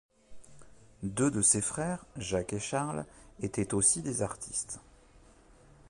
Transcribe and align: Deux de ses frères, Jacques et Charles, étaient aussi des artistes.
Deux 1.03 1.29
de 1.29 1.43
ses 1.43 1.61
frères, 1.61 2.03
Jacques 2.17 2.53
et 2.53 2.59
Charles, 2.59 3.05
étaient 3.39 3.75
aussi 3.75 4.01
des 4.01 4.23
artistes. 4.23 4.79